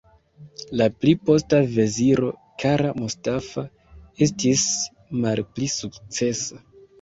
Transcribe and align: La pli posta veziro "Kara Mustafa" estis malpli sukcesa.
La 0.79 0.85
pli 1.01 1.11
posta 1.29 1.59
veziro 1.75 2.29
"Kara 2.63 2.95
Mustafa" 3.01 3.65
estis 4.29 4.65
malpli 5.27 5.71
sukcesa. 5.77 6.61